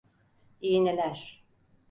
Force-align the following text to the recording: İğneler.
İğneler. 0.61 1.43